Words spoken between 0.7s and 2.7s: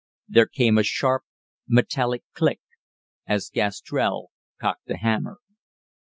a sharp, metallic "click,"